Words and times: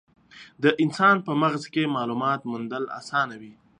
د 0.63 0.65
انسان 0.83 1.15
په 1.25 1.31
مغز 1.41 1.63
کې 1.73 1.93
مالومات 1.95 2.41
موندل 2.51 2.83
اسانه 2.99 3.35
وي. 3.41 3.53